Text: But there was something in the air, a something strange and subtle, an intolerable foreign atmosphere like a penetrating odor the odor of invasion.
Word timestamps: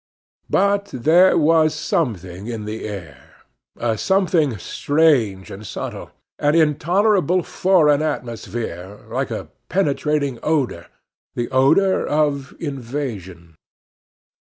But 0.49 0.85
there 0.85 1.37
was 1.37 1.75
something 1.75 2.47
in 2.47 2.65
the 2.65 2.85
air, 2.87 3.45
a 3.77 3.99
something 3.99 4.57
strange 4.57 5.51
and 5.51 5.61
subtle, 5.63 6.09
an 6.39 6.55
intolerable 6.55 7.43
foreign 7.43 8.01
atmosphere 8.01 9.01
like 9.09 9.29
a 9.29 9.49
penetrating 9.69 10.39
odor 10.41 10.87
the 11.35 11.51
odor 11.51 12.03
of 12.07 12.55
invasion. 12.59 13.53